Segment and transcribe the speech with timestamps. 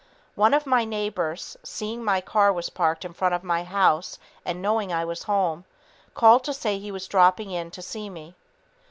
[0.33, 4.59] One of my neighbors, seeing my car was parked in front of my house and
[4.59, 5.63] knowing I was home,
[6.15, 8.33] called to say he was dropping in to see me.